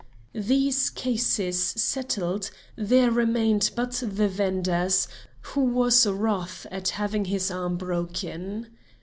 [0.33, 5.07] These cases settled, there remained but the vender's,
[5.41, 8.69] who was wroth at having his arm broken.